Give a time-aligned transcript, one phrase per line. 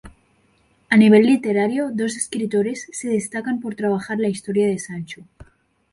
[0.93, 5.25] A nivel literario, dos escritores se destacan por trabajar la historia de Sancho.